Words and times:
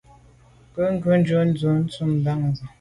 Ke 0.73 0.83
ghù 1.01 1.13
jujù 1.27 1.41
dun 1.59 1.77
ntùm 1.83 2.11
bam 2.23 2.41
se. 2.55 2.63